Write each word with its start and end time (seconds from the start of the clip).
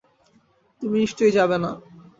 তুমি 0.81 0.97
নিশ্চই 0.99 1.31
যাবেনা। 1.37 1.71